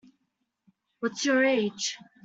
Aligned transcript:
What's 0.99 1.25
your 1.25 1.45
age? 1.45 1.99